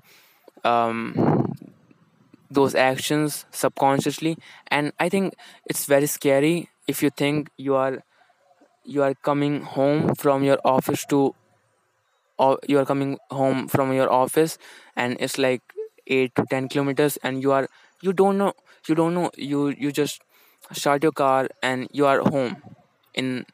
[0.64, 1.54] um
[2.50, 4.36] those actions subconsciously.
[4.70, 5.34] And i think
[5.66, 8.02] it's very scary if you think you are
[8.84, 11.34] you are coming home from your office to
[12.38, 14.58] or you are coming home from your office
[14.96, 15.62] and it's like
[16.08, 17.68] 8 to 10 kilometers and you are
[18.02, 18.52] you don't know
[18.88, 20.22] you don't know you you just
[20.72, 22.56] start your car and you are home
[23.14, 23.46] in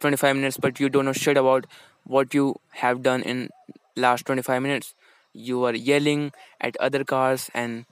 [0.00, 1.66] 25 minutes but you don't know shit about
[2.04, 3.48] what you have done in
[3.96, 4.94] last 25 minutes.
[5.32, 7.84] You are yelling at other cars and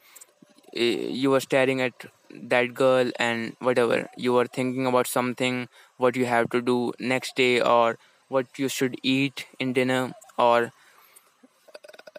[0.77, 4.09] eh, you are staring at that girl and whatever.
[4.17, 8.69] You are thinking about something what you have to do next day or what you
[8.69, 10.73] should eat in dinner or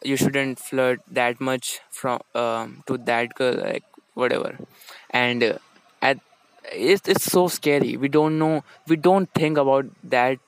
[0.06, 4.58] you shouldn't flirt that much from um, to that girl like whatever.
[5.10, 5.58] And uh,
[6.02, 6.20] at
[6.72, 7.98] it's, it's so scary.
[7.98, 10.39] We don't know we don't think about that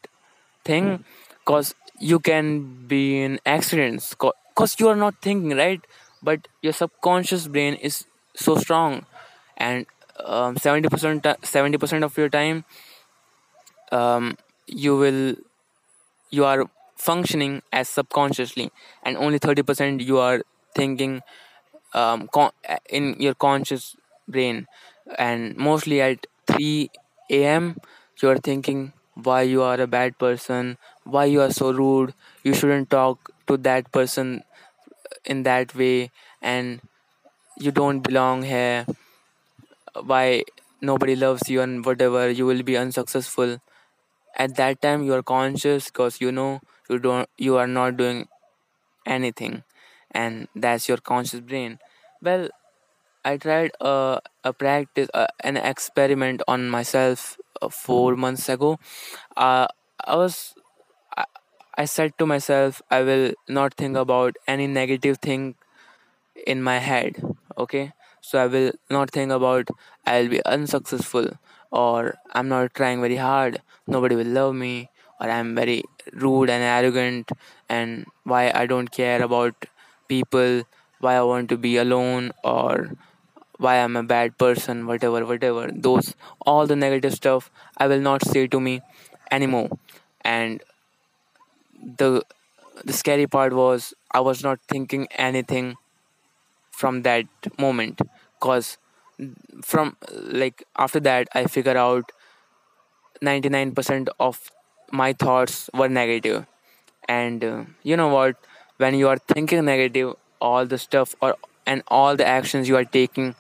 [0.64, 1.04] thing
[1.46, 5.82] because you can be in accidents because you are not thinking right?
[6.22, 9.06] But your subconscious brain is so strong.
[9.58, 9.86] And
[10.24, 12.66] um, 70% 70% of your time
[13.92, 15.36] um, you will
[16.32, 16.66] you are
[16.98, 18.72] functioning as subconsciously
[19.04, 20.42] and only 30% you are
[20.76, 21.22] thinking
[21.94, 22.52] um, con-
[22.90, 23.96] in your conscious
[24.28, 24.68] brain.
[25.18, 26.90] And mostly at 3
[27.30, 27.78] a.m
[28.22, 32.14] you are thinking why you are a bad person why you are so rude.
[32.44, 34.44] You shouldn't talk to that person
[35.26, 36.82] in that way and
[37.60, 38.86] you don't belong here.
[40.04, 40.44] Why
[40.82, 43.60] nobody loves you and whatever you will be unsuccessful.
[44.38, 48.28] At that time you are conscious because you know you don't you are not doing
[49.06, 49.64] anything
[50.12, 51.80] and that's your conscious brain.
[52.22, 52.50] Well
[53.26, 58.80] i tried a, a practice uh, an experiment on myself uh, four months ago.
[59.38, 59.68] Uh,
[60.06, 60.56] i was
[61.18, 61.26] I,
[61.78, 65.56] I said to myself i will not think about any negative thing
[66.46, 67.22] in my head
[67.58, 67.94] okay?
[68.22, 69.70] So i will not think about
[70.06, 71.30] i'll be unsuccessful
[71.72, 73.62] or i'm not trying very hard.
[73.88, 77.32] Nobody will love me or i'm very rude and arrogant
[77.70, 79.66] and why i don't care about
[80.08, 80.64] people
[81.00, 82.92] why i want to be alone or
[83.58, 85.70] why i'm a bad person whatever whatever.
[85.74, 88.82] Those all the negative stuff i will not say to me
[89.32, 89.70] anymore.
[90.22, 90.62] And
[91.98, 92.22] the
[92.84, 95.76] the scary part was i was not thinking anything
[96.72, 97.26] from that
[97.60, 98.02] moment.
[98.40, 98.78] Cause
[99.64, 102.12] from like after that i figure out
[103.22, 104.52] 99% of
[104.92, 106.46] my thoughts were negative.
[107.08, 108.36] And uh, you know what?
[108.78, 112.86] When you are thinking negative all the stuff or and all the actions you are
[112.86, 113.36] taking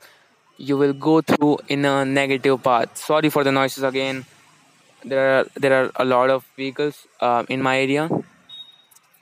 [0.58, 2.98] you will go through in a negative path.
[2.98, 4.26] Sorry for the noises again.
[5.06, 8.10] There are there are a lot of vehicles uh, in my area.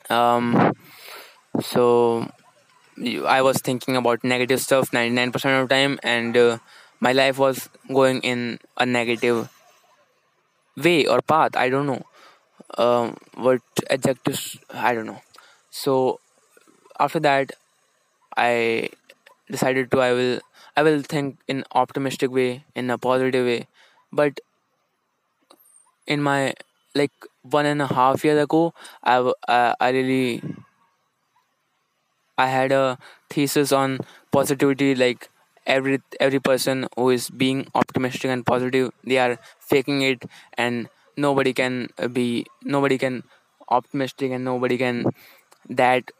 [0.09, 0.73] Um
[1.61, 2.31] so
[3.27, 6.57] I was thinking about negative stuff 99% of the time and uh,
[6.99, 9.49] my life was going in a negative
[10.77, 11.55] way or path.
[11.57, 12.03] I don't know
[12.77, 15.21] um, what adjectives I don't know.
[15.71, 16.19] So
[16.99, 17.51] after that
[18.37, 18.89] I
[19.51, 20.39] decided to I will
[20.77, 23.67] I will think in optimistic way in a positive way.
[24.11, 24.39] But
[26.07, 26.53] in my
[26.93, 27.11] like
[27.43, 28.73] one and a half years ago
[29.03, 29.31] I,
[29.79, 30.41] I really
[32.37, 32.97] I had a
[33.29, 33.99] thesis on
[34.31, 35.29] positivity like
[35.65, 40.23] every every person who is being optimistic and positive they are faking it
[40.57, 43.23] and nobody can uh, be nobody can
[43.69, 45.05] optimistic and nobody can
[45.69, 46.11] that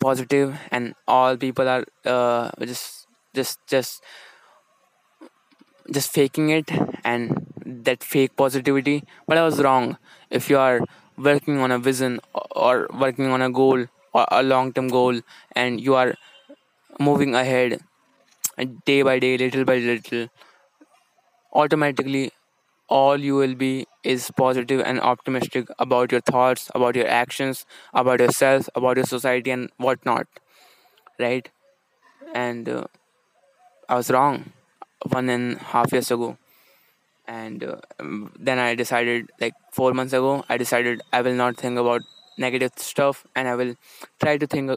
[0.00, 4.02] positive and all people are uh, just just just
[5.92, 6.70] just faking it
[7.04, 9.04] and that fake positivity.
[9.26, 9.96] But i was wrong.
[10.30, 10.80] If you are
[11.16, 12.20] working on a vision
[12.54, 15.20] or working on a goal or a long term goal
[15.52, 16.14] and you are
[17.00, 17.80] moving ahead
[18.86, 20.28] day by day little by little
[21.52, 22.32] automatically
[22.88, 28.20] all you will be is positive and optimistic about your thoughts about your actions about
[28.20, 30.26] yourself about your society and whatnot
[31.18, 31.48] right?
[32.34, 32.84] And uh,
[33.88, 34.52] i was wrong
[35.16, 36.36] one and a half years ago.
[37.28, 41.56] And uh, um, then i decided like four months ago i decided i will not
[41.56, 42.02] think about
[42.44, 43.74] negative stuff and i will
[44.24, 44.72] try to think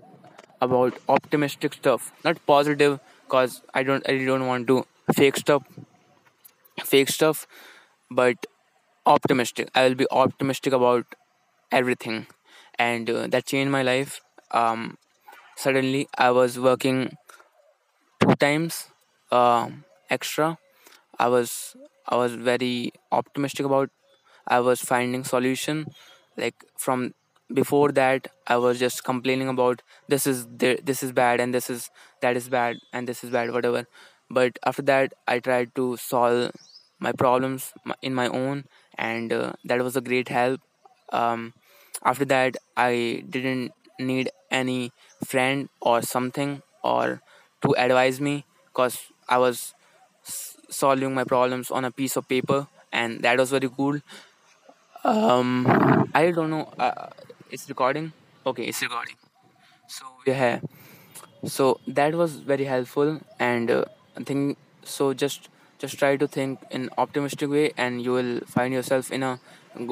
[0.67, 4.77] about optimistic stuff not positive because i don't i don't want to
[5.21, 5.63] fake stuff
[6.83, 7.47] fake stuff
[8.09, 8.45] but
[9.05, 9.69] optimistic.
[9.75, 11.05] I will be optimistic about
[11.71, 12.27] everything.
[12.79, 14.21] And uh, that changed my life.
[14.51, 14.97] Um,
[15.57, 17.17] suddenly i was working
[18.19, 18.87] two times
[19.31, 20.57] um, extra.
[21.19, 21.75] I was
[22.09, 23.89] i was very optimistic about
[24.47, 25.87] i was finding solution.
[26.37, 27.13] Like from
[27.53, 31.89] before that i was just complaining about this is this is bad and this is
[32.21, 33.85] that is bad and this is bad whatever.
[34.29, 36.51] But after that i tried to solve
[36.99, 38.65] my problems in my own
[38.97, 40.61] and uh, that was a great help.
[41.11, 41.53] Um,
[42.03, 44.91] after that i didn't need any
[45.23, 47.21] friend or something or
[47.61, 48.97] to advise me because
[49.29, 49.73] i was
[50.69, 53.99] solving my problems on a piece of paper and that was very cool.
[55.03, 55.49] Um
[56.15, 57.09] i don't know uh,
[57.51, 58.11] it's recording?
[58.45, 59.15] Okay it's recording.
[59.87, 60.59] So yeah.
[61.45, 63.85] So that was very helpful and uh,
[64.17, 65.49] i think so just
[65.83, 69.39] just try to think in optimistic way and you will find yourself in a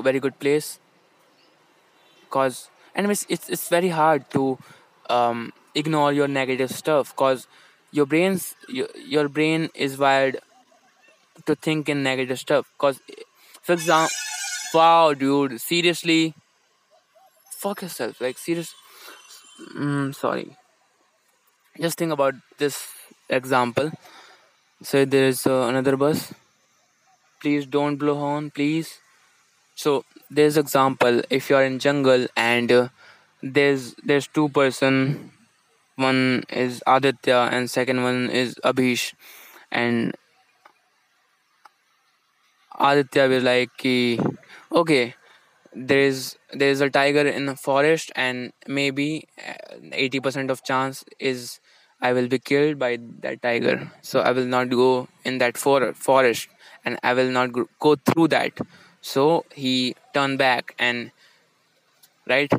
[0.09, 0.79] very good place.
[2.29, 4.57] Cause and it's it's, it's very hard to
[5.09, 7.47] um, ignore your negative stuff cause
[7.91, 10.39] your brains your, your brain is wired
[11.45, 12.99] to think in negative stuff cause
[13.61, 14.15] for example
[14.73, 16.33] wow dude seriously
[17.63, 18.73] fuck yourself like serious
[19.75, 20.55] mm, sorry.
[21.79, 22.87] Just think about this
[23.29, 23.91] example
[24.81, 26.33] say there is uh, another bus.
[27.41, 28.99] Please don't blow horn please.
[29.75, 31.21] So there's example.
[31.29, 32.89] If you are in jungle and uh,
[33.41, 35.31] there's there's two person.
[35.95, 39.13] One is aditya and second one is abhish.
[39.71, 40.15] And
[42.79, 43.85] aditya will like
[44.71, 45.15] okay
[45.73, 51.59] there's there's a tiger in the forest and maybe uh, 80% of chance is
[52.01, 53.91] i will be killed by that tiger.
[54.01, 56.47] So i will not go in that for- forest
[56.85, 58.53] and i will not go through that.
[59.01, 61.11] So he turned back and
[62.27, 62.51] right?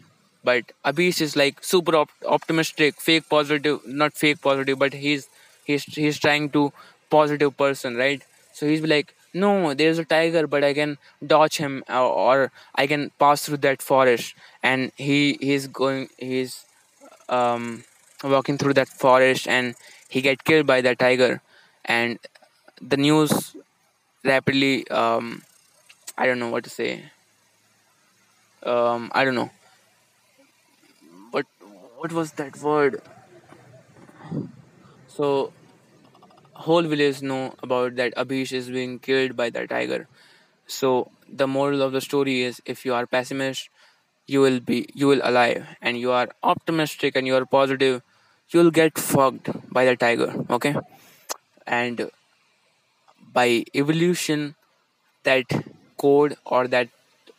[0.45, 5.29] But abhish is like super op- optimistic fake positive not fake positive but he's
[5.65, 6.73] he's he's trying to
[7.11, 8.23] positive person right?
[8.53, 12.87] So he's like no there's a tiger but i can dodge him or, or i
[12.87, 14.35] can pass through that forest.
[14.63, 16.65] And he he's going he's
[17.29, 17.85] um
[18.23, 19.75] walking through that forest and
[20.09, 21.41] he get killed by that tiger.
[21.85, 22.19] And
[22.81, 23.57] the news
[24.25, 25.43] rapidly um
[26.19, 27.05] i don't know what to say.
[28.63, 29.51] Um i don't know.
[31.31, 31.47] What
[31.97, 33.01] what was that word?
[35.07, 35.53] So
[36.55, 40.09] whole village know about that Abhish is being killed by the tiger.
[40.67, 43.69] So the moral of the story is if you are pessimist,
[44.27, 45.67] you will be you will alive.
[45.83, 48.03] And you are optimistic and you are positive,
[48.53, 50.45] you'll get fucked by the tiger.
[50.51, 50.75] Okay?
[51.67, 52.11] And
[53.33, 54.55] by evolution
[55.25, 55.45] that
[55.99, 56.89] code or that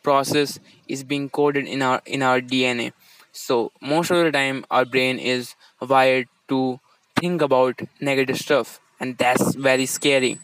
[0.02, 0.58] process
[0.88, 2.92] is being coded in our in our DNA.
[3.32, 6.80] So most of the time our brain is wired to
[7.16, 10.38] think about negative stuff and that's very scary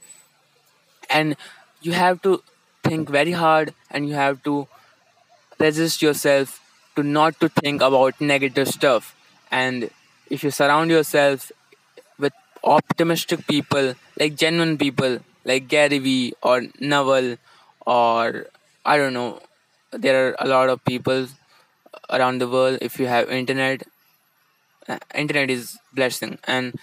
[1.11, 1.37] and
[1.83, 2.43] you have to
[2.85, 4.67] think very hard and you have to
[5.59, 6.61] resist yourself
[6.97, 9.15] to not to think about negative stuff
[9.51, 9.91] and
[10.31, 11.53] if you surround yourself
[12.19, 12.33] with
[12.65, 17.37] optimistic people like genuine people like Gary Vee or Naval
[17.87, 18.47] or
[18.85, 19.41] I don't know
[19.93, 21.27] there are a lot of people
[22.11, 22.79] around the world.
[22.83, 23.85] If you have internet
[24.89, 26.39] uh, internet is blessing.
[26.45, 26.75] And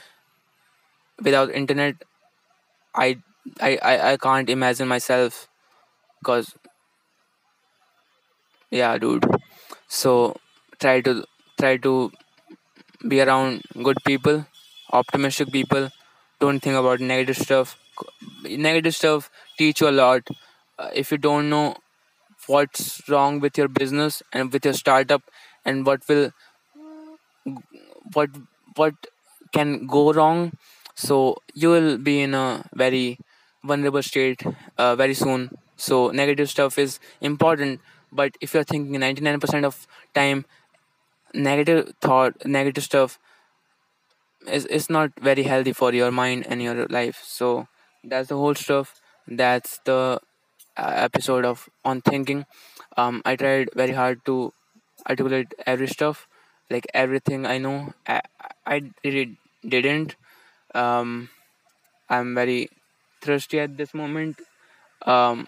[1.21, 1.95] without internet
[2.95, 3.19] I,
[3.61, 5.47] I i i can't imagine myself
[6.19, 6.55] because
[8.69, 9.25] yeah dude.
[9.87, 10.35] So
[10.79, 11.23] try to
[11.59, 12.11] try to
[13.07, 14.45] be around good people
[14.91, 15.89] optimistic people.
[16.39, 17.77] Don't think about negative stuff.
[18.43, 20.27] Negative stuff teach you a lot.
[20.79, 21.75] Uh, if you don't know
[22.47, 25.23] what's wrong with your business and with your startup
[25.65, 26.31] and what will
[28.13, 28.29] what
[28.75, 28.93] what
[29.53, 30.51] can go wrong
[30.95, 33.19] so you will be in a very
[33.63, 34.43] vulnerable state
[34.77, 35.49] uh, very soon.
[35.75, 37.81] So negative stuff is important
[38.11, 39.85] but if you're thinking 99% of
[40.15, 40.45] time
[41.33, 43.19] negative thought negative stuff
[44.47, 47.21] is, is not very healthy for your mind and your life.
[47.23, 47.67] So
[48.03, 49.01] that's the whole stuff.
[49.27, 50.19] That's the
[50.77, 52.45] uh, episode of on thinking.
[52.97, 54.53] Um i tried very hard to
[55.09, 56.27] articulate every stuff
[56.69, 57.93] like everything i know.
[58.07, 58.21] I,
[58.65, 60.15] I really didn't.
[60.73, 61.29] Um
[62.09, 62.69] i'm very
[63.21, 64.41] thirsty at this moment.
[65.05, 65.47] Um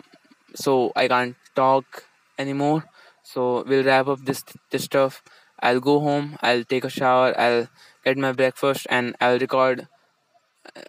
[0.55, 2.05] so i can't talk
[2.37, 2.85] anymore.
[3.23, 5.23] So we'll wrap up this this stuff
[5.60, 7.66] i'll go home i'll take a shower i'll
[8.04, 9.86] get my breakfast and i'll record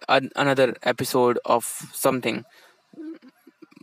[0.08, 2.44] an- another episode of something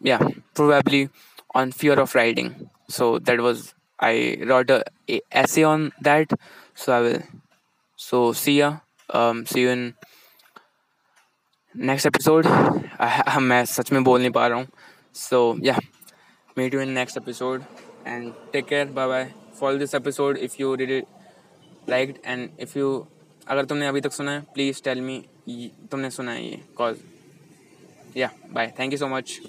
[0.02, 0.20] yeah
[0.54, 1.10] probably
[1.56, 6.30] on fear of riding so that was i wrote a, a essay on that
[6.76, 7.22] so i will
[7.98, 8.78] so see ya
[9.12, 9.96] um see you in
[11.76, 12.48] next episode
[13.50, 14.68] मैं सच में बोल नहीं पा रहा हूँ
[15.22, 15.80] so yeah
[16.58, 17.66] meet you in next episode
[18.14, 19.28] and take care bye bye
[19.61, 21.05] for this episode if you read
[21.89, 23.07] liked and if you
[23.47, 25.23] अगर तुमने अभी तक सुना है प्लीज़ टेल मी
[25.91, 26.99] तुमने सुना है ये cause
[28.17, 29.41] yeah bye thank you so much